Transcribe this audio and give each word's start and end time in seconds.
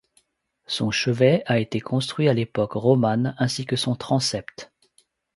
Son 0.65 0.89
chevet 0.89 1.43
a 1.45 1.59
été 1.59 1.79
construit 1.79 2.27
à 2.27 2.33
l'époque 2.33 2.71
romane, 2.73 3.35
ainsi 3.37 3.65
que 3.67 3.75
son 3.75 3.93
transept. 3.93 4.73